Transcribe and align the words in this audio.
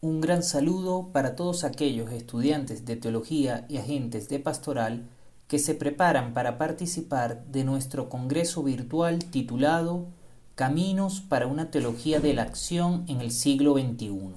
Un 0.00 0.20
gran 0.20 0.44
saludo 0.44 1.08
para 1.12 1.34
todos 1.34 1.64
aquellos 1.64 2.12
estudiantes 2.12 2.84
de 2.86 2.94
teología 2.94 3.66
y 3.68 3.78
agentes 3.78 4.28
de 4.28 4.38
pastoral 4.38 5.08
que 5.48 5.58
se 5.58 5.74
preparan 5.74 6.34
para 6.34 6.56
participar 6.56 7.44
de 7.46 7.64
nuestro 7.64 8.08
congreso 8.08 8.62
virtual 8.62 9.24
titulado 9.24 10.06
Caminos 10.54 11.20
para 11.20 11.48
una 11.48 11.72
teología 11.72 12.20
de 12.20 12.32
la 12.32 12.42
acción 12.42 13.06
en 13.08 13.20
el 13.20 13.32
siglo 13.32 13.74
XXI. 13.74 14.36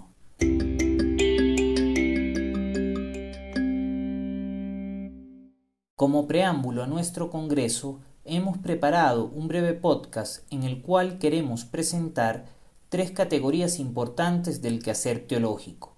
Como 5.96 6.28
preámbulo 6.28 6.82
a 6.82 6.88
nuestro 6.88 7.30
congreso, 7.30 8.00
hemos 8.26 8.58
preparado 8.58 9.26
un 9.26 9.48
breve 9.48 9.74
podcast 9.74 10.44
en 10.52 10.64
el 10.64 10.82
cual 10.82 11.20
queremos 11.20 11.66
presentar 11.66 12.46
tres 12.92 13.12
categorías 13.12 13.80
importantes 13.80 14.62
del 14.62 14.84
quehacer 14.84 15.26
teológico. 15.26 15.96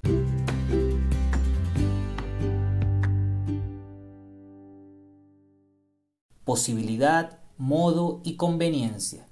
Posibilidad, 6.46 7.40
modo 7.58 8.22
y 8.24 8.36
conveniencia. 8.36 9.26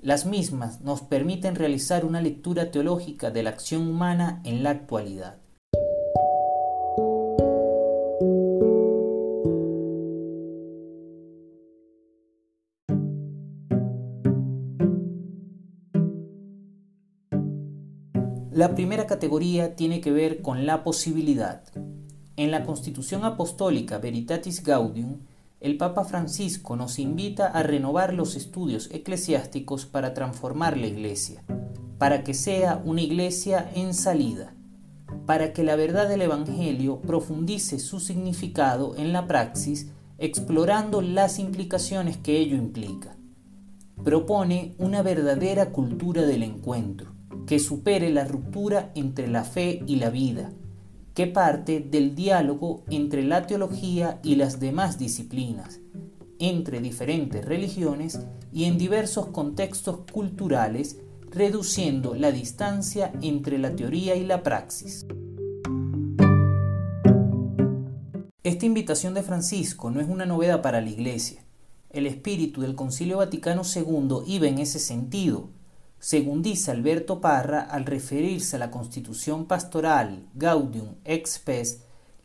Las 0.00 0.26
mismas 0.26 0.80
nos 0.80 1.02
permiten 1.02 1.54
realizar 1.54 2.04
una 2.04 2.20
lectura 2.20 2.72
teológica 2.72 3.30
de 3.30 3.44
la 3.44 3.50
acción 3.50 3.86
humana 3.86 4.42
en 4.44 4.64
la 4.64 4.70
actualidad. 4.70 5.38
La 18.60 18.74
primera 18.74 19.06
categoría 19.06 19.74
tiene 19.74 20.02
que 20.02 20.12
ver 20.12 20.42
con 20.42 20.66
la 20.66 20.84
posibilidad. 20.84 21.62
En 22.36 22.50
la 22.50 22.66
Constitución 22.66 23.24
Apostólica 23.24 23.96
Veritatis 23.96 24.62
Gaudium, 24.62 25.20
el 25.60 25.78
Papa 25.78 26.04
Francisco 26.04 26.76
nos 26.76 26.98
invita 26.98 27.46
a 27.46 27.62
renovar 27.62 28.12
los 28.12 28.36
estudios 28.36 28.90
eclesiásticos 28.92 29.86
para 29.86 30.12
transformar 30.12 30.76
la 30.76 30.88
Iglesia, 30.88 31.42
para 31.96 32.22
que 32.22 32.34
sea 32.34 32.82
una 32.84 33.00
Iglesia 33.00 33.70
en 33.74 33.94
salida, 33.94 34.52
para 35.24 35.54
que 35.54 35.64
la 35.64 35.76
verdad 35.76 36.06
del 36.06 36.20
Evangelio 36.20 37.00
profundice 37.00 37.78
su 37.78 37.98
significado 37.98 38.94
en 38.94 39.14
la 39.14 39.26
praxis, 39.26 39.90
explorando 40.18 41.00
las 41.00 41.38
implicaciones 41.38 42.18
que 42.18 42.36
ello 42.36 42.56
implica. 42.56 43.16
Propone 44.04 44.74
una 44.76 45.00
verdadera 45.00 45.70
cultura 45.70 46.26
del 46.26 46.42
encuentro, 46.42 47.09
que 47.46 47.58
supere 47.58 48.10
la 48.10 48.24
ruptura 48.24 48.92
entre 48.94 49.28
la 49.28 49.44
fe 49.44 49.82
y 49.86 49.96
la 49.96 50.10
vida, 50.10 50.52
que 51.14 51.26
parte 51.26 51.80
del 51.80 52.14
diálogo 52.14 52.84
entre 52.90 53.24
la 53.24 53.46
teología 53.46 54.20
y 54.22 54.36
las 54.36 54.60
demás 54.60 54.98
disciplinas, 54.98 55.80
entre 56.38 56.80
diferentes 56.80 57.44
religiones 57.44 58.20
y 58.52 58.64
en 58.64 58.78
diversos 58.78 59.26
contextos 59.26 60.00
culturales, 60.12 60.98
reduciendo 61.30 62.14
la 62.14 62.32
distancia 62.32 63.12
entre 63.22 63.58
la 63.58 63.76
teoría 63.76 64.16
y 64.16 64.24
la 64.24 64.42
praxis. 64.42 65.06
Esta 68.42 68.66
invitación 68.66 69.14
de 69.14 69.22
Francisco 69.22 69.90
no 69.90 70.00
es 70.00 70.08
una 70.08 70.26
novedad 70.26 70.62
para 70.62 70.80
la 70.80 70.88
Iglesia. 70.88 71.44
El 71.90 72.06
espíritu 72.06 72.62
del 72.62 72.74
Concilio 72.74 73.18
Vaticano 73.18 73.62
II 73.62 74.22
iba 74.26 74.48
en 74.48 74.58
ese 74.58 74.78
sentido, 74.78 75.50
según 76.00 76.40
dice 76.40 76.70
Alberto 76.70 77.20
Parra 77.20 77.60
al 77.60 77.84
referirse 77.84 78.56
a 78.56 78.58
la 78.58 78.70
constitución 78.70 79.44
pastoral 79.44 80.24
Gaudium 80.34 80.94
ex 81.04 81.34
Spes, 81.34 81.82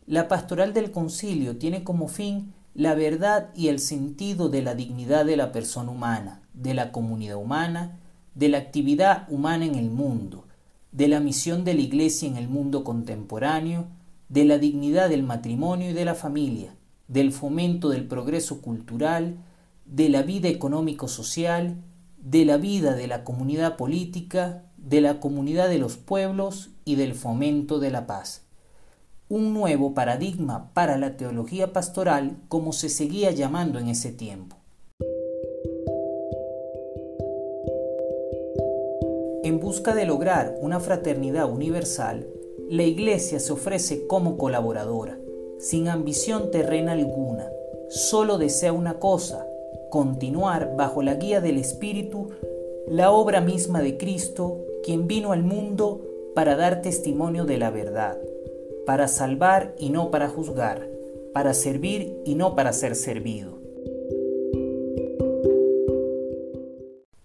la 0.07 0.29
pastoral 0.29 0.73
del 0.73 0.91
concilio 0.91 1.57
tiene 1.57 1.83
como 1.83 2.07
fin 2.07 2.53
la 2.73 2.95
verdad 2.95 3.49
y 3.53 3.67
el 3.67 3.79
sentido 3.79 4.47
de 4.47 4.61
la 4.61 4.75
dignidad 4.75 5.25
de 5.25 5.35
la 5.35 5.51
persona 5.51 5.91
humana, 5.91 6.41
de 6.53 6.73
la 6.73 6.93
comunidad 6.93 7.35
humana, 7.35 7.99
de 8.33 8.47
la 8.47 8.59
actividad 8.59 9.27
humana 9.29 9.65
en 9.65 9.75
el 9.75 9.89
mundo, 9.89 10.45
de 10.93 11.09
la 11.09 11.19
misión 11.19 11.65
de 11.65 11.73
la 11.73 11.81
Iglesia 11.81 12.29
en 12.29 12.37
el 12.37 12.47
mundo 12.47 12.85
contemporáneo, 12.85 13.87
de 14.29 14.45
la 14.45 14.57
dignidad 14.57 15.09
del 15.09 15.23
matrimonio 15.23 15.89
y 15.89 15.93
de 15.93 16.05
la 16.05 16.15
familia, 16.15 16.75
del 17.09 17.33
fomento 17.33 17.89
del 17.89 18.07
progreso 18.07 18.61
cultural, 18.61 19.35
de 19.85 20.07
la 20.07 20.21
vida 20.21 20.47
económico-social 20.47 21.75
de 22.25 22.43
la 22.43 22.57
vida 22.57 22.95
de 22.95 23.05
la 23.05 23.23
comunidad 23.23 23.77
política, 23.77 24.63
de 24.77 24.99
la 24.99 25.19
comunidad 25.19 25.69
de 25.69 25.77
los 25.77 25.95
pueblos 25.97 26.71
y 26.83 26.95
del 26.95 27.13
fomento 27.13 27.77
de 27.77 27.91
la 27.91 28.07
paz. 28.07 28.41
Un 29.29 29.53
nuevo 29.53 29.93
paradigma 29.93 30.71
para 30.73 30.97
la 30.97 31.17
teología 31.17 31.71
pastoral 31.71 32.37
como 32.47 32.73
se 32.73 32.89
seguía 32.89 33.29
llamando 33.29 33.77
en 33.77 33.89
ese 33.89 34.11
tiempo. 34.11 34.57
En 39.43 39.59
busca 39.59 39.93
de 39.93 40.07
lograr 40.07 40.55
una 40.59 40.79
fraternidad 40.79 41.47
universal, 41.47 42.27
la 42.67 42.81
Iglesia 42.81 43.39
se 43.39 43.53
ofrece 43.53 44.07
como 44.07 44.39
colaboradora, 44.39 45.19
sin 45.59 45.87
ambición 45.89 46.49
terrena 46.49 46.93
alguna, 46.93 47.51
solo 47.89 48.39
desea 48.39 48.73
una 48.73 48.97
cosa, 48.97 49.45
continuar 49.89 50.75
bajo 50.75 51.01
la 51.01 51.15
guía 51.15 51.41
del 51.41 51.57
Espíritu 51.57 52.29
la 52.87 53.11
obra 53.11 53.41
misma 53.41 53.81
de 53.81 53.97
Cristo, 53.97 54.63
quien 54.83 55.07
vino 55.07 55.31
al 55.31 55.43
mundo 55.43 56.05
para 56.35 56.55
dar 56.55 56.81
testimonio 56.81 57.45
de 57.45 57.57
la 57.57 57.71
verdad, 57.71 58.17
para 58.85 59.07
salvar 59.07 59.73
y 59.79 59.89
no 59.89 60.11
para 60.11 60.29
juzgar, 60.29 60.87
para 61.33 61.53
servir 61.53 62.15
y 62.25 62.35
no 62.35 62.55
para 62.55 62.73
ser 62.73 62.95
servido. 62.95 63.59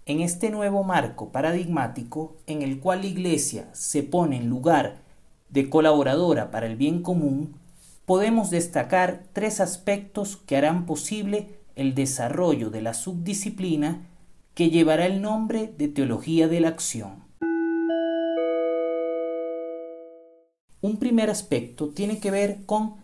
En 0.07 0.21
este 0.21 0.51
nuevo 0.51 0.83
marco 0.83 1.31
paradigmático 1.31 2.37
en 2.47 2.63
el 2.63 2.81
cual 2.81 3.03
la 3.03 3.07
Iglesia 3.07 3.69
se 3.73 4.03
pone 4.03 4.39
en 4.39 4.49
lugar 4.49 5.03
de 5.51 5.69
colaboradora 5.69 6.51
para 6.51 6.67
el 6.67 6.77
bien 6.77 7.03
común, 7.03 7.55
podemos 8.07 8.51
destacar 8.51 9.25
tres 9.33 9.61
aspectos 9.61 10.37
que 10.37 10.57
harán 10.57 10.87
posible 10.87 11.60
el 11.81 11.95
desarrollo 11.95 12.69
de 12.69 12.83
la 12.83 12.93
subdisciplina 12.93 14.07
que 14.53 14.69
llevará 14.69 15.07
el 15.07 15.23
nombre 15.23 15.73
de 15.79 15.89
Teología 15.89 16.47
de 16.47 16.61
la 16.61 16.69
Acción. 16.69 17.25
Un 20.83 20.99
primer 20.99 21.31
aspecto 21.31 21.89
tiene 21.89 22.19
que 22.19 22.31
ver 22.31 22.67
con 22.67 22.97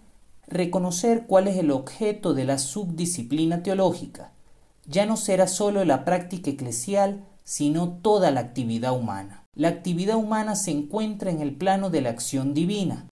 reconocer 0.46 1.24
cuál 1.26 1.48
es 1.48 1.56
el 1.56 1.70
objeto 1.70 2.34
de 2.34 2.44
la 2.44 2.58
subdisciplina 2.58 3.62
teológica. 3.62 4.32
Ya 4.84 5.06
no 5.06 5.16
será 5.16 5.46
solo 5.46 5.82
la 5.86 6.04
práctica 6.04 6.50
eclesial, 6.50 7.24
sino 7.44 7.88
toda 8.02 8.30
la 8.30 8.40
actividad 8.40 8.94
humana. 8.94 9.46
La 9.54 9.68
actividad 9.68 10.16
humana 10.16 10.54
se 10.54 10.72
encuentra 10.72 11.30
en 11.30 11.40
el 11.40 11.54
plano 11.54 11.88
de 11.88 12.02
la 12.02 12.10
acción 12.10 12.52
divina. 12.52 13.06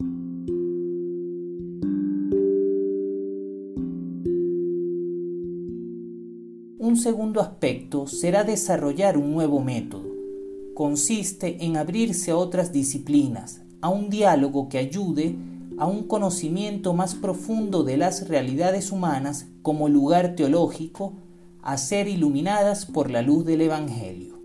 Segundo 7.01 7.41
aspecto 7.41 8.07
será 8.07 8.45
desarrollar 8.45 9.17
un 9.17 9.33
nuevo 9.33 9.61
método. 9.61 10.09
Consiste 10.75 11.65
en 11.65 11.77
abrirse 11.77 12.31
a 12.31 12.37
otras 12.37 12.73
disciplinas, 12.73 13.63
a 13.81 13.89
un 13.89 14.11
diálogo 14.11 14.69
que 14.69 14.79
ayude 14.79 15.35
a 15.79 15.87
un 15.87 16.05
conocimiento 16.07 16.93
más 16.93 17.15
profundo 17.15 17.83
de 17.85 17.97
las 17.97 18.29
realidades 18.29 18.93
humanas 18.93 19.47
como 19.63 19.89
lugar 19.89 20.37
teológico 20.37 21.15
a 21.63 21.79
ser 21.79 22.07
iluminadas 22.07 22.85
por 22.85 23.11
la 23.11 23.23
luz 23.23 23.47
del 23.47 23.63
Evangelio. 23.63 24.39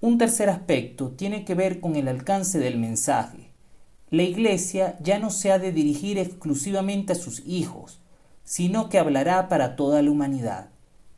Un 0.00 0.16
tercer 0.16 0.48
aspecto 0.48 1.10
tiene 1.10 1.44
que 1.44 1.56
ver 1.56 1.80
con 1.80 1.96
el 1.96 2.06
alcance 2.06 2.60
del 2.60 2.78
mensaje. 2.78 3.52
La 4.10 4.22
Iglesia 4.22 4.96
ya 5.02 5.18
no 5.18 5.30
se 5.30 5.50
ha 5.50 5.58
de 5.58 5.72
dirigir 5.72 6.18
exclusivamente 6.18 7.12
a 7.12 7.16
sus 7.16 7.44
hijos, 7.46 8.00
sino 8.48 8.88
que 8.88 8.98
hablará 8.98 9.46
para 9.50 9.76
toda 9.76 10.00
la 10.00 10.10
humanidad, 10.10 10.70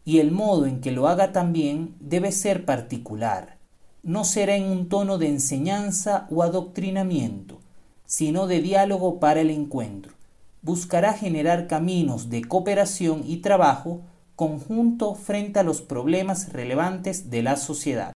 y 0.04 0.18
el 0.18 0.32
modo 0.32 0.66
en 0.66 0.80
que 0.80 0.90
lo 0.90 1.06
haga 1.06 1.30
también 1.30 1.94
debe 2.00 2.32
ser 2.32 2.64
particular. 2.64 3.56
No 4.02 4.24
será 4.24 4.56
en 4.56 4.64
un 4.64 4.88
tono 4.88 5.16
de 5.16 5.28
enseñanza 5.28 6.26
o 6.28 6.42
adoctrinamiento, 6.42 7.60
sino 8.04 8.48
de 8.48 8.60
diálogo 8.60 9.20
para 9.20 9.42
el 9.42 9.50
encuentro. 9.50 10.14
Buscará 10.62 11.12
generar 11.12 11.68
caminos 11.68 12.30
de 12.30 12.42
cooperación 12.42 13.22
y 13.24 13.36
trabajo 13.36 14.00
conjunto 14.34 15.14
frente 15.14 15.60
a 15.60 15.62
los 15.62 15.82
problemas 15.82 16.52
relevantes 16.52 17.30
de 17.30 17.44
la 17.44 17.54
sociedad. 17.56 18.12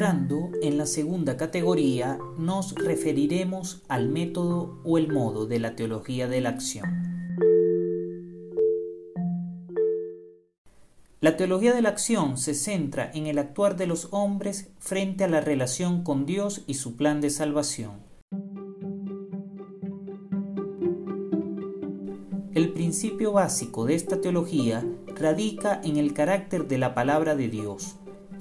Entrando 0.00 0.50
en 0.62 0.78
la 0.78 0.86
segunda 0.86 1.36
categoría, 1.36 2.18
nos 2.38 2.74
referiremos 2.74 3.82
al 3.86 4.08
método 4.08 4.80
o 4.82 4.96
el 4.96 5.12
modo 5.12 5.44
de 5.44 5.58
la 5.58 5.76
teología 5.76 6.26
de 6.26 6.40
la 6.40 6.48
acción. 6.48 6.88
La 11.20 11.36
teología 11.36 11.74
de 11.74 11.82
la 11.82 11.90
acción 11.90 12.38
se 12.38 12.54
centra 12.54 13.10
en 13.12 13.26
el 13.26 13.38
actuar 13.38 13.76
de 13.76 13.86
los 13.86 14.08
hombres 14.10 14.70
frente 14.78 15.24
a 15.24 15.28
la 15.28 15.42
relación 15.42 16.02
con 16.02 16.24
Dios 16.24 16.62
y 16.66 16.74
su 16.74 16.96
plan 16.96 17.20
de 17.20 17.28
salvación. 17.28 18.00
El 22.54 22.72
principio 22.72 23.32
básico 23.32 23.84
de 23.84 23.96
esta 23.96 24.22
teología 24.22 24.82
radica 25.08 25.78
en 25.84 25.98
el 25.98 26.14
carácter 26.14 26.66
de 26.68 26.78
la 26.78 26.94
palabra 26.94 27.36
de 27.36 27.48
Dios, 27.48 27.96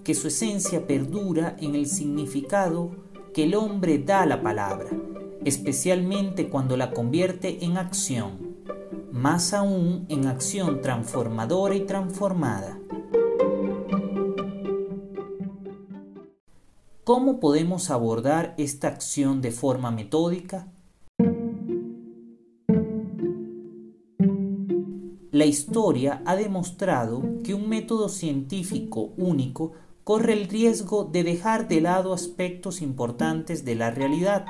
que 0.10 0.16
su 0.16 0.30
esencia 0.30 0.88
perdura 0.88 1.56
en 1.60 1.76
el 1.76 1.86
significado 1.86 2.90
que 3.32 3.44
el 3.44 3.54
hombre 3.54 4.00
da 4.00 4.24
a 4.24 4.26
la 4.26 4.42
palabra, 4.42 4.90
especialmente 5.46 6.50
cuando 6.50 6.78
la 6.78 6.90
convierte 6.90 7.64
en 7.64 7.78
acción 7.78 8.56
más 9.12 9.54
aún 9.54 10.08
en 10.10 10.26
acción 10.26 10.82
transformadora 10.82 11.76
y 11.76 11.82
transformada. 11.82 12.80
¿Cómo 17.04 17.40
podemos 17.40 17.92
abordar 17.92 18.56
esta 18.58 18.88
acción 18.88 19.44
de 19.44 19.52
forma 19.52 19.92
metódica? 19.92 20.70
La 25.32 25.46
historia 25.46 26.24
ha 26.26 26.36
demostrado 26.36 27.22
que 27.44 27.54
un 27.54 27.70
método 27.70 28.10
científico 28.10 29.12
único 29.16 29.74
corre 30.10 30.34
el 30.34 30.48
riesgo 30.48 31.04
de 31.04 31.24
dejar 31.24 31.68
de 31.68 31.82
lado 31.82 32.14
aspectos 32.14 32.82
importantes 32.82 33.64
de 33.64 33.76
la 33.76 33.92
realidad. 33.92 34.44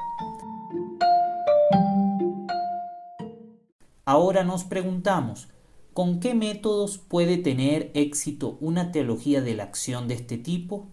Ahora 4.06 4.46
nos 4.46 4.64
preguntamos, 4.64 5.50
¿con 5.92 6.22
qué 6.22 6.34
métodos 6.34 6.98
puede 6.98 7.36
tener 7.36 7.92
éxito 7.94 8.58
una 8.62 8.94
teología 8.94 9.42
de 9.42 9.54
la 9.54 9.64
acción 9.64 10.08
de 10.08 10.14
este 10.14 10.38
tipo? 10.38 10.88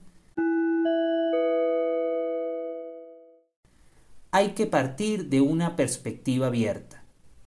Hay 4.33 4.49
que 4.57 4.67
partir 4.67 5.29
de 5.29 5.43
una 5.43 5.77
perspectiva 5.77 6.49
abierta. 6.49 7.05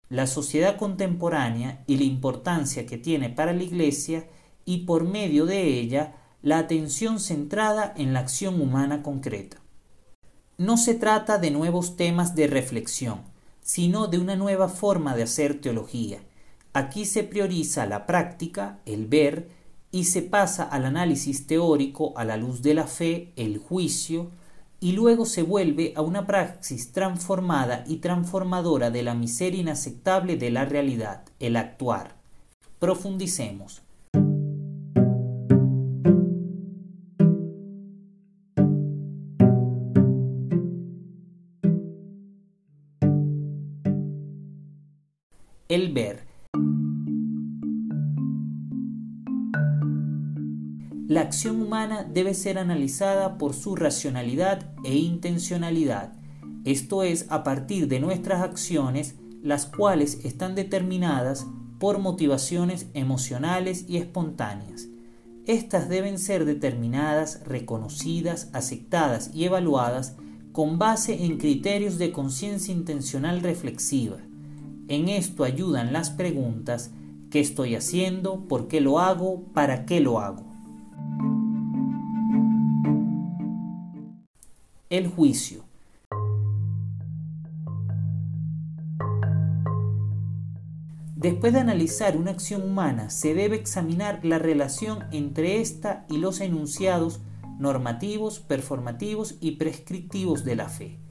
La 0.09 0.27
sociedad 0.27 0.75
contemporánea 0.75 1.81
y 1.88 1.95
la 1.95 2.03
importancia 2.03 2.85
que 2.85 2.97
tiene 2.97 3.29
para 3.29 3.53
la 3.53 3.63
Iglesia 3.63 4.27
y 4.65 4.79
por 4.79 5.06
medio 5.06 5.45
de 5.45 5.79
ella 5.79 6.17
la 6.45 6.59
atención 6.59 7.19
centrada 7.19 7.92
en 7.97 8.13
la 8.13 8.19
acción 8.19 8.62
humana 8.62 9.01
concreta. 9.01 9.57
No 10.59 10.77
se 10.77 10.94
trata 10.94 11.39
de 11.39 11.50
nuevos 11.50 11.95
temas 11.95 12.36
de 12.36 12.45
reflexión, 12.45 13.21
sino 13.62 14.06
de 14.06 14.19
una 14.19 14.36
nueva 14.36 14.69
forma 14.69 15.15
de 15.15 15.24
hacer 15.24 15.59
teología. 15.59 16.19
Aquí 16.71 17.06
se 17.06 17.24
prioriza 17.24 17.88
la 17.88 18.06
práctica, 18.06 18.77
el 18.86 19.07
ver, 19.07 19.50
y 19.89 20.03
se 20.03 20.21
pasa 20.21 20.65
al 20.65 20.86
análisis 20.86 21.47
teórico 21.47 22.13
a 22.15 22.24
la 22.24 22.38
luz 22.38 22.62
de 22.62 22.75
la 22.75 22.86
fe, 22.86 23.33
el 23.38 23.57
juicio, 23.57 24.30
y 24.80 24.91
luego 24.91 25.25
se 25.25 25.41
vuelve 25.41 25.94
a 25.95 26.03
una 26.03 26.27
praxis 26.27 26.91
transformada 26.91 27.83
y 27.88 27.98
transformadora 27.98 28.91
de 28.91 29.01
la 29.01 29.15
miseria 29.15 29.62
inaceptable 29.62 30.38
de 30.38 30.51
la 30.51 30.65
realidad, 30.65 31.24
el 31.39 31.56
actuar. 31.56 32.13
Profundicemos. 32.77 33.81
El 45.75 45.92
ver. 45.92 46.25
La 51.07 51.22
acción 51.22 51.62
humana 51.62 52.04
debe 52.10 52.33
ser 52.33 52.57
analizada 52.57 53.38
por 53.38 53.54
su 53.54 53.75
racionalidad 53.75 54.72
e 54.83 54.95
intencionalidad, 54.95 56.13
esto 56.63 57.04
es, 57.04 57.27
a 57.30 57.44
partir 57.44 57.88
de 57.88 58.00
nuestras 58.00 58.42
acciones, 58.42 59.16
las 59.44 59.68
cuales 59.68 60.19
están 60.24 60.56
determinadas 60.56 61.45
por 61.77 62.00
motivaciones 62.00 62.88
emocionales 62.94 63.86
y 63.88 63.98
espontáneas. 63.98 64.88
Estas 65.45 65.89
deben 65.89 66.18
ser 66.18 66.45
determinadas, 66.45 67.42
reconocidas, 67.45 68.50
aceptadas 68.54 69.30
y 69.31 69.44
evaluadas 69.44 70.16
con 70.54 70.80
base 70.80 71.25
en 71.25 71.38
criterios 71.38 72.00
de 72.00 72.12
conciencia 72.12 72.74
intencional 72.74 73.42
reflexiva. 73.42 74.25
En 74.88 75.10
esto 75.10 75.44
ayudan 75.44 75.94
las 75.94 76.12
preguntas 76.12 76.92
¿qué 77.32 77.40
estoy 77.40 77.76
haciendo? 77.76 78.48
¿Por 78.48 78.68
qué 78.68 78.82
lo 78.82 79.00
hago? 79.00 79.42
¿Para 79.54 79.86
qué 79.86 80.00
lo 80.00 80.20
hago? 80.20 80.44
El 84.90 85.08
juicio. 85.08 85.64
Después 91.16 91.54
de 91.54 91.60
analizar 91.60 92.16
una 92.16 92.32
acción 92.32 92.62
humana, 92.62 93.10
se 93.10 93.34
debe 93.34 93.56
examinar 93.56 94.24
la 94.24 94.38
relación 94.38 95.06
entre 95.12 95.60
esta 95.60 96.06
y 96.08 96.18
los 96.18 96.40
enunciados 96.40 97.22
normativos, 97.58 98.40
performativos 98.40 99.36
y 99.42 99.54
prescriptivos 99.54 100.46
de 100.46 100.56
la 100.56 100.70
fe. 100.70 101.05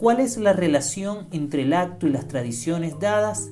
¿Cuál 0.00 0.20
es 0.20 0.38
la 0.38 0.54
relación 0.54 1.26
entre 1.30 1.60
el 1.60 1.74
acto 1.74 2.06
y 2.06 2.10
las 2.10 2.26
tradiciones 2.26 2.98
dadas? 2.98 3.50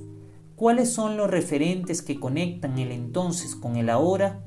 ¿Cuáles 0.56 0.90
son 0.90 1.18
los 1.18 1.28
referentes 1.30 2.00
que 2.00 2.18
conectan 2.18 2.78
el 2.78 2.90
entonces 2.90 3.54
con 3.54 3.76
el 3.76 3.90
ahora? 3.90 4.40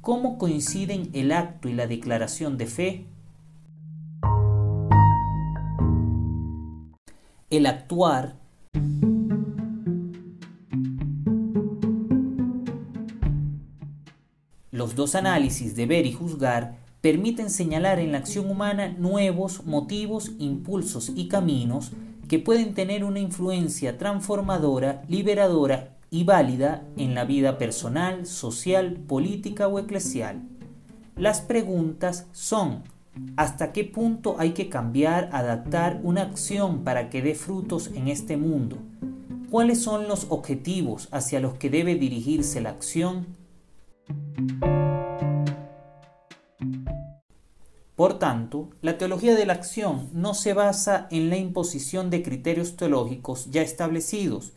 ¿Cómo 0.00 0.38
coinciden 0.38 1.10
el 1.12 1.30
acto 1.30 1.68
y 1.68 1.74
la 1.74 1.86
declaración 1.86 2.56
de 2.56 2.66
fe? 2.66 3.06
El 7.50 7.66
actuar 7.66 8.36
Los 14.70 14.94
dos 14.94 15.14
análisis 15.14 15.76
de 15.76 15.84
ver 15.84 16.06
y 16.06 16.14
juzgar 16.14 16.81
permiten 17.02 17.50
señalar 17.50 17.98
en 17.98 18.12
la 18.12 18.18
acción 18.18 18.48
humana 18.48 18.94
nuevos 18.96 19.66
motivos, 19.66 20.30
impulsos 20.38 21.12
y 21.14 21.28
caminos 21.28 21.90
que 22.28 22.38
pueden 22.38 22.72
tener 22.72 23.04
una 23.04 23.18
influencia 23.18 23.98
transformadora, 23.98 25.02
liberadora 25.08 25.96
y 26.10 26.24
válida 26.24 26.86
en 26.96 27.14
la 27.14 27.24
vida 27.24 27.58
personal, 27.58 28.24
social, 28.24 28.94
política 29.06 29.66
o 29.66 29.80
eclesial. 29.80 30.42
Las 31.16 31.40
preguntas 31.40 32.28
son, 32.32 32.84
¿hasta 33.36 33.72
qué 33.72 33.84
punto 33.84 34.36
hay 34.38 34.52
que 34.52 34.68
cambiar, 34.68 35.28
adaptar 35.32 36.00
una 36.04 36.22
acción 36.22 36.84
para 36.84 37.10
que 37.10 37.20
dé 37.20 37.34
frutos 37.34 37.90
en 37.94 38.08
este 38.08 38.36
mundo? 38.36 38.78
¿Cuáles 39.50 39.82
son 39.82 40.06
los 40.06 40.28
objetivos 40.30 41.08
hacia 41.10 41.40
los 41.40 41.54
que 41.54 41.68
debe 41.68 41.96
dirigirse 41.96 42.60
la 42.60 42.70
acción? 42.70 43.26
Por 47.96 48.18
tanto, 48.18 48.70
la 48.80 48.96
teología 48.96 49.34
de 49.34 49.44
la 49.44 49.52
acción 49.52 50.08
no 50.12 50.32
se 50.34 50.54
basa 50.54 51.08
en 51.10 51.28
la 51.28 51.36
imposición 51.36 52.08
de 52.08 52.22
criterios 52.22 52.76
teológicos 52.76 53.50
ya 53.50 53.60
establecidos. 53.60 54.52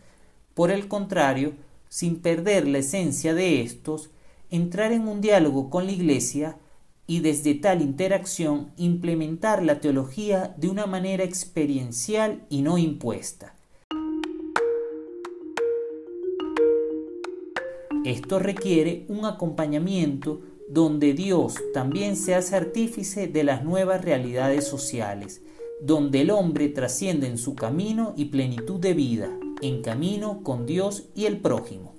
Por 0.53 0.71
el 0.71 0.87
contrario, 0.87 1.53
sin 1.89 2.21
perder 2.21 2.67
la 2.67 2.77
esencia 2.77 3.33
de 3.33 3.61
estos, 3.61 4.09
entrar 4.49 4.93
en 4.93 5.07
un 5.07 5.19
diálogo 5.19 5.69
con 5.69 5.85
la 5.85 5.91
Iglesia 5.91 6.57
y 7.07 7.19
desde 7.19 7.55
tal 7.55 7.81
interacción 7.81 8.71
implementar 8.77 9.61
la 9.61 9.79
teología 9.79 10.55
de 10.57 10.69
una 10.69 10.85
manera 10.85 11.23
experiencial 11.23 12.45
y 12.49 12.61
no 12.61 12.77
impuesta. 12.77 13.53
Esto 18.05 18.39
requiere 18.39 19.05
un 19.07 19.25
acompañamiento 19.25 20.41
donde 20.69 21.13
Dios 21.13 21.55
también 21.73 22.15
se 22.15 22.35
hace 22.35 22.55
artífice 22.55 23.27
de 23.27 23.43
las 23.43 23.63
nuevas 23.63 24.03
realidades 24.03 24.65
sociales, 24.65 25.41
donde 25.81 26.21
el 26.21 26.31
hombre 26.31 26.69
trasciende 26.69 27.27
en 27.27 27.37
su 27.37 27.55
camino 27.55 28.13
y 28.15 28.25
plenitud 28.25 28.79
de 28.79 28.93
vida, 28.93 29.29
en 29.61 29.81
camino 29.81 30.41
con 30.43 30.65
Dios 30.65 31.09
y 31.15 31.25
el 31.25 31.39
prójimo. 31.39 31.93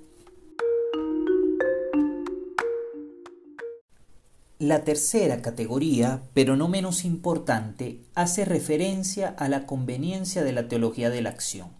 La 4.59 4.83
tercera 4.83 5.43
categoría, 5.43 6.23
pero 6.33 6.55
no 6.55 6.67
menos 6.67 7.05
importante, 7.05 8.01
hace 8.15 8.43
referencia 8.43 9.29
a 9.29 9.49
la 9.49 9.67
conveniencia 9.67 10.43
de 10.43 10.51
la 10.51 10.67
teología 10.67 11.11
de 11.11 11.21
la 11.21 11.29
acción. 11.29 11.76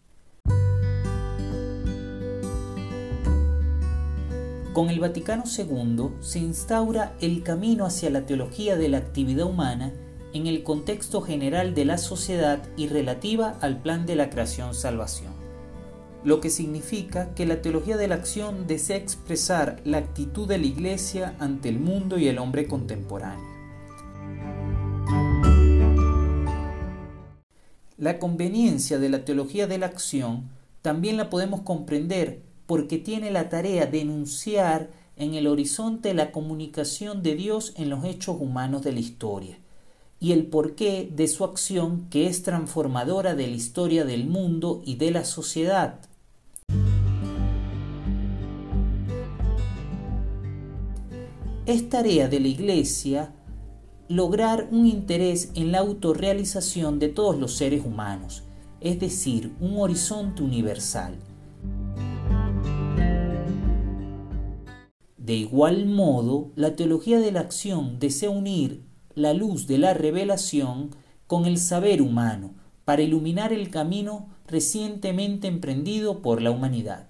Con 4.77 4.91
el 4.91 4.99
Vaticano 4.99 5.45
II 5.45 6.09
se 6.21 6.37
instaura 6.37 7.15
el 7.19 7.41
camino 7.41 7.83
hacia 7.83 8.11
la 8.11 8.27
teología 8.27 8.75
de 8.75 8.89
la 8.89 8.99
actividad 8.99 9.47
humana 9.47 9.91
en 10.35 10.45
el 10.45 10.61
contexto 10.61 11.21
general 11.21 11.73
de 11.73 11.83
la 11.83 11.97
sociedad 11.97 12.61
y 12.77 12.87
relativa 12.87 13.57
al 13.61 13.81
plan 13.81 14.05
de 14.05 14.15
la 14.15 14.29
creación-salvación. 14.29 15.33
lo 16.23 16.41
que 16.41 16.51
significa 16.51 17.33
que 17.33 17.47
la 17.47 17.63
teología 17.63 17.97
de 17.97 18.07
la 18.07 18.13
acción 18.13 18.67
desea 18.67 18.97
expresar 18.97 19.81
la 19.83 19.97
actitud 19.97 20.47
de 20.47 20.59
la 20.59 20.67
Iglesia 20.67 21.35
ante 21.39 21.69
el 21.69 21.79
mundo 21.79 22.19
y 22.19 22.27
el 22.27 22.37
hombre 22.37 22.67
contemporáneo. 22.67 23.47
La 27.97 28.19
conveniencia 28.19 28.99
de 28.99 29.09
la 29.09 29.25
teología 29.25 29.65
de 29.65 29.79
la 29.79 29.87
acción 29.87 30.51
también 30.83 31.17
la 31.17 31.31
podemos 31.31 31.61
comprender 31.61 32.46
porque 32.67 32.99
tiene 32.99 33.31
la 33.31 33.49
tarea 33.49 33.87
de 33.87 34.01
enunciar 34.01 34.91
en 35.15 35.33
el 35.33 35.47
horizonte 35.47 36.13
la 36.13 36.31
comunicación 36.31 37.23
de 37.23 37.35
Dios 37.35 37.73
en 37.75 37.89
los 37.89 38.05
hechos 38.05 38.37
humanos 38.39 38.83
de 38.83 38.91
la 38.91 38.99
historia 38.99 39.57
y 40.19 40.31
el 40.31 40.45
porqué 40.47 41.09
de 41.11 41.27
su 41.27 41.43
acción 41.43 42.07
que 42.09 42.27
es 42.27 42.43
transformadora 42.43 43.35
de 43.35 43.47
la 43.47 43.55
historia 43.55 44.05
del 44.05 44.27
mundo 44.27 44.81
y 44.85 44.95
de 44.95 45.11
la 45.11 45.25
sociedad. 45.25 45.99
Es 51.65 51.89
tarea 51.89 52.29
de 52.29 52.39
la 52.39 52.47
Iglesia 52.47 53.33
lograr 54.07 54.69
un 54.71 54.87
interés 54.87 55.51
en 55.55 55.71
la 55.71 55.79
autorrealización 55.79 56.97
de 56.97 57.09
todos 57.09 57.37
los 57.37 57.55
seres 57.55 57.85
humanos, 57.85 58.43
es 58.79 58.99
decir, 58.99 59.53
un 59.59 59.77
horizonte 59.77 60.43
universal. 60.43 61.15
De 65.27 65.33
igual 65.33 65.87
modo, 65.87 66.53
la 66.55 66.77
teología 66.77 67.19
de 67.19 67.33
la 67.33 67.41
acción 67.41 67.99
desea 67.99 68.29
unir 68.29 68.85
la 69.13 69.33
luz 69.33 69.67
de 69.67 69.77
la 69.77 69.93
revelación 69.93 70.91
con 71.27 71.45
el 71.45 71.57
saber 71.57 72.01
humano 72.01 72.51
para 72.85 73.01
iluminar 73.01 73.51
el 73.51 73.69
camino 73.69 74.29
recientemente 74.47 75.49
emprendido 75.49 76.21
por 76.21 76.41
la 76.41 76.49
humanidad. 76.49 77.09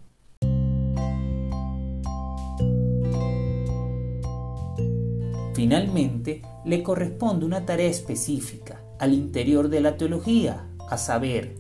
Finalmente, 5.54 6.42
le 6.66 6.82
corresponde 6.82 7.46
una 7.46 7.68
tarea 7.68 7.88
específica 7.88 8.82
al 8.98 9.14
interior 9.14 9.70
de 9.70 9.82
la 9.82 9.96
teología, 9.96 10.68
a 10.90 10.98
saber, 10.98 11.54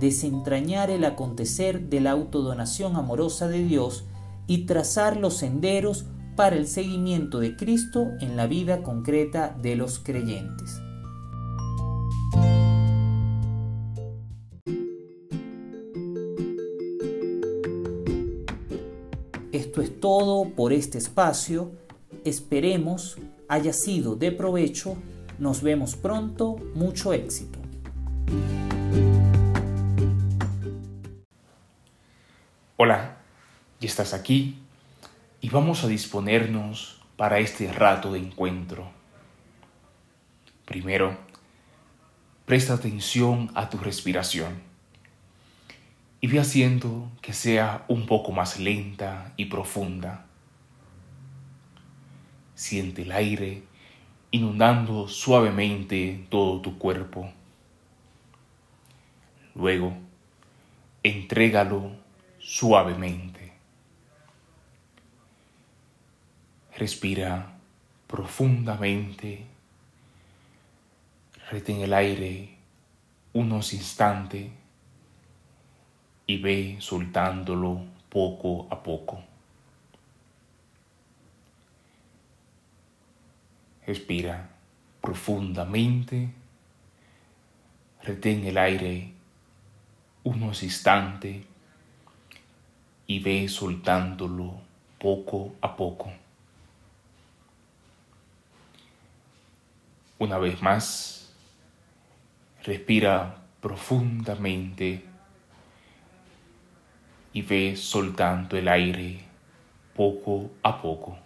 desentrañar 0.00 0.88
el 0.88 1.04
acontecer 1.04 1.90
de 1.90 2.00
la 2.00 2.12
autodonación 2.12 2.96
amorosa 2.96 3.46
de 3.46 3.62
Dios 3.62 4.06
y 4.48 4.66
trazar 4.66 5.16
los 5.16 5.36
senderos 5.36 6.06
para 6.34 6.56
el 6.56 6.66
seguimiento 6.66 7.38
de 7.38 7.54
Cristo 7.54 8.08
en 8.20 8.36
la 8.36 8.48
vida 8.48 8.82
concreta 8.82 9.56
de 9.62 9.76
los 9.76 10.00
creyentes. 10.00 10.80
Esto 19.52 19.82
es 19.82 20.00
todo 20.00 20.48
por 20.50 20.72
este 20.72 20.98
espacio. 20.98 21.72
Esperemos 22.24 23.18
haya 23.48 23.72
sido 23.72 24.16
de 24.16 24.32
provecho. 24.32 24.96
Nos 25.38 25.62
vemos 25.62 25.96
pronto. 25.96 26.56
Mucho 26.74 27.12
éxito. 27.12 27.57
Estás 33.88 34.12
aquí 34.12 34.58
y 35.40 35.48
vamos 35.48 35.82
a 35.82 35.88
disponernos 35.88 37.00
para 37.16 37.38
este 37.38 37.72
rato 37.72 38.12
de 38.12 38.20
encuentro. 38.20 38.90
Primero, 40.66 41.16
presta 42.44 42.74
atención 42.74 43.50
a 43.54 43.70
tu 43.70 43.78
respiración 43.78 44.60
y 46.20 46.26
ve 46.26 46.38
haciendo 46.38 47.10
que 47.22 47.32
sea 47.32 47.84
un 47.88 48.06
poco 48.06 48.30
más 48.30 48.60
lenta 48.60 49.32
y 49.36 49.46
profunda. 49.46 50.26
Siente 52.54 53.02
el 53.02 53.12
aire 53.12 53.62
inundando 54.30 55.08
suavemente 55.08 56.26
todo 56.28 56.60
tu 56.60 56.76
cuerpo. 56.76 57.32
Luego, 59.54 59.96
entrégalo 61.02 61.92
suavemente. 62.38 63.47
Respira 66.78 67.58
profundamente. 68.06 69.44
Retén 71.50 71.80
el 71.80 71.92
aire 71.92 72.54
unos 73.32 73.72
instantes 73.72 74.52
y 76.24 76.36
ve 76.38 76.76
soltándolo 76.78 77.82
poco 78.08 78.68
a 78.70 78.80
poco. 78.80 79.20
Respira 83.84 84.48
profundamente, 85.00 86.30
retén 88.04 88.44
el 88.44 88.56
aire 88.56 89.14
unos 90.22 90.62
instantes 90.62 91.44
y 93.08 93.18
ve 93.18 93.48
soltándolo 93.48 94.60
poco 95.00 95.56
a 95.60 95.74
poco. 95.74 96.27
Una 100.20 100.36
vez 100.38 100.60
más, 100.62 101.32
respira 102.64 103.36
profundamente 103.60 105.04
y 107.32 107.42
ve 107.42 107.76
soltando 107.76 108.56
el 108.56 108.66
aire 108.66 109.20
poco 109.94 110.50
a 110.64 110.82
poco. 110.82 111.16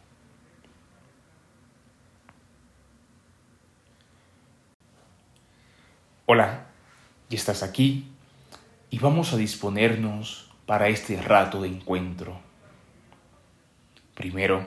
Hola, 6.26 6.66
ya 7.30 7.37
estás 7.38 7.62
aquí 7.62 8.12
y 8.90 8.99
vamos 8.99 9.32
a 9.32 9.38
disponernos 9.38 10.50
para 10.66 10.88
este 10.88 11.20
rato 11.20 11.62
de 11.62 11.68
encuentro. 11.68 12.38
Primero, 14.14 14.66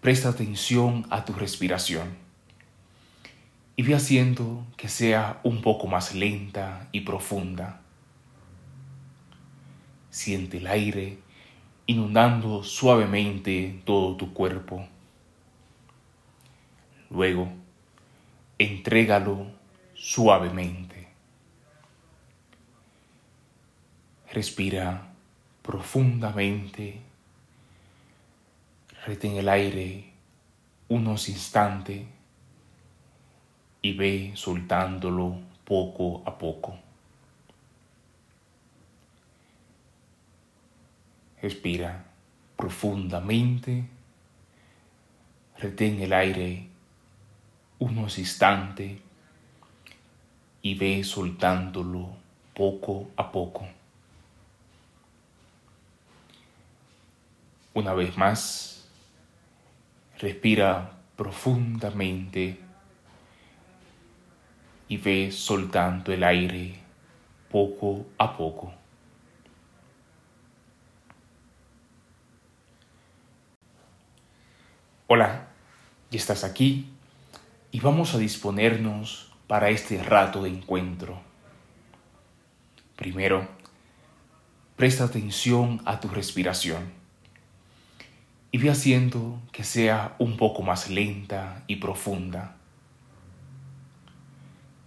presta 0.00 0.30
atención 0.30 1.06
a 1.10 1.24
tu 1.24 1.32
respiración 1.32 2.27
y 3.78 3.82
ve 3.84 3.94
haciendo 3.94 4.66
que 4.76 4.88
sea 4.88 5.38
un 5.44 5.62
poco 5.62 5.86
más 5.86 6.12
lenta 6.12 6.88
y 6.90 7.02
profunda. 7.02 7.80
Siente 10.10 10.56
el 10.56 10.66
aire 10.66 11.18
inundando 11.86 12.64
suavemente 12.64 13.80
todo 13.84 14.16
tu 14.16 14.34
cuerpo. 14.34 14.84
Luego, 17.08 17.52
entrégalo 18.58 19.46
suavemente. 19.94 21.10
Respira 24.32 25.12
profundamente. 25.62 27.00
Retén 29.06 29.36
el 29.36 29.48
aire 29.48 30.14
unos 30.88 31.28
instantes 31.28 32.17
y 33.82 33.92
ve 33.92 34.32
soltándolo 34.34 35.36
poco 35.64 36.22
a 36.26 36.36
poco. 36.36 36.76
Respira 41.40 42.04
profundamente. 42.56 43.84
Retén 45.58 46.00
el 46.00 46.12
aire 46.12 46.68
unos 47.80 48.18
instantes 48.18 48.98
y 50.62 50.74
ve 50.74 51.02
soltándolo 51.04 52.10
poco 52.54 53.10
a 53.16 53.30
poco. 53.30 53.66
Una 57.74 57.94
vez 57.94 58.16
más, 58.16 58.88
respira 60.18 60.92
profundamente 61.16 62.67
y 64.88 64.96
ve 64.96 65.30
soltando 65.30 66.12
el 66.12 66.24
aire 66.24 66.74
poco 67.50 68.06
a 68.18 68.36
poco. 68.36 68.72
Hola, 75.06 75.48
ya 76.10 76.18
estás 76.18 76.44
aquí 76.44 76.90
y 77.70 77.80
vamos 77.80 78.14
a 78.14 78.18
disponernos 78.18 79.32
para 79.46 79.70
este 79.70 80.02
rato 80.02 80.42
de 80.42 80.50
encuentro. 80.50 81.20
Primero, 82.94 83.48
presta 84.76 85.04
atención 85.04 85.80
a 85.86 85.98
tu 85.98 86.08
respiración 86.08 86.92
y 88.50 88.58
ve 88.58 88.70
haciendo 88.70 89.40
que 89.50 89.64
sea 89.64 90.14
un 90.18 90.36
poco 90.36 90.62
más 90.62 90.90
lenta 90.90 91.64
y 91.66 91.76
profunda. 91.76 92.57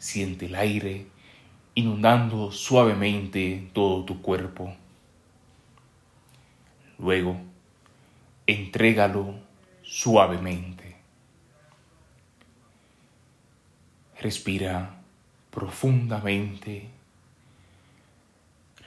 Siente 0.02 0.48
el 0.48 0.56
aire 0.56 1.06
inundando 1.76 2.52
suavemente 2.52 3.70
todo 3.72 4.04
tu 4.04 4.20
cuerpo. 4.20 4.76
Luego, 6.98 7.40
entrégalo 8.48 9.36
suavemente. 9.84 10.96
Respira 14.20 15.04
profundamente. 15.52 16.90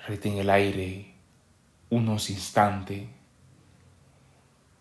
Retén 0.09 0.39
el 0.39 0.51
aire 0.51 1.15
unos 1.91 2.29
instantes 2.29 3.07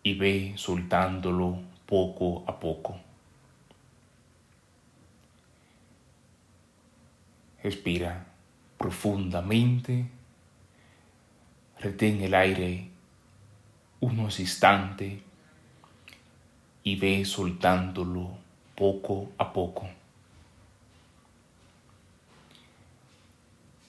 y 0.02 0.14
ve 0.14 0.54
soltándolo 0.56 1.60
poco 1.86 2.42
a 2.48 2.58
poco. 2.58 3.13
Respira 7.64 8.26
profundamente. 8.76 10.06
Retén 11.80 12.20
el 12.20 12.34
aire 12.34 12.90
unos 14.00 14.38
instantes 14.38 15.14
y 16.82 16.96
ve 16.96 17.24
soltándolo 17.24 18.36
poco 18.74 19.30
a 19.38 19.50
poco. 19.50 19.88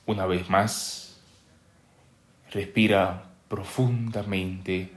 Una 0.06 0.26
vez 0.26 0.50
más, 0.50 1.20
respira 2.52 3.26
profundamente 3.50 4.90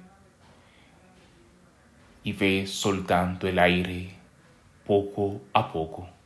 y 2.23 2.33
ve 2.33 2.65
soltando 2.69 3.49
el 3.49 3.59
aire 3.59 4.15
poco 4.87 5.41
a 5.53 5.73
poco. 5.73 6.18